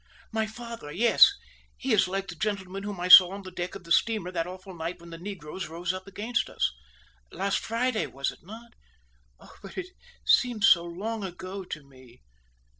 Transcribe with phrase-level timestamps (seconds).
[0.31, 1.31] My father, yes,
[1.77, 4.47] he is like the gentleman whom I saw on the deck of the steamer that
[4.47, 6.73] awful night when the negroes rose up against us
[7.31, 8.73] last Friday, was it not?
[9.61, 9.89] But it
[10.25, 12.19] seems so long ago to me!